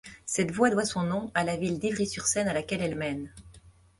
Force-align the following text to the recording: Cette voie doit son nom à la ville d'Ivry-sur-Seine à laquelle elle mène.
Cette 0.25 0.49
voie 0.49 0.71
doit 0.71 0.83
son 0.83 1.03
nom 1.03 1.29
à 1.35 1.43
la 1.43 1.57
ville 1.57 1.77
d'Ivry-sur-Seine 1.77 2.47
à 2.47 2.53
laquelle 2.53 2.81
elle 2.81 2.95
mène. 2.97 3.31